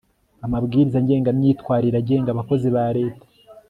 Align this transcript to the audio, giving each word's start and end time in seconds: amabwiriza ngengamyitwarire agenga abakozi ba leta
amabwiriza 0.45 0.97
ngengamyitwarire 1.03 1.95
agenga 2.01 2.29
abakozi 2.31 2.67
ba 2.75 2.85
leta 2.97 3.25